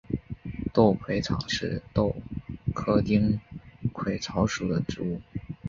[0.73, 2.15] 丁癸草是豆
[2.73, 3.39] 科丁
[3.93, 5.21] 癸草属的植物。